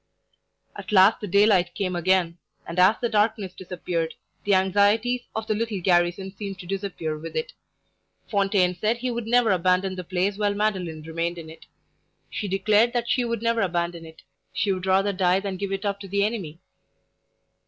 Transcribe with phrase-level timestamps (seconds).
[0.75, 5.53] At last the daylight came again; and as the darkness disappeared, the anxieties of the
[5.53, 7.53] little garrison seemed to disappear with it.
[8.27, 11.67] Fontaine said he would never abandon the place while Madeline remained in it.
[12.31, 15.85] She declared that she would never abandon it: she would rather die than give it
[15.85, 16.57] up to the enemy.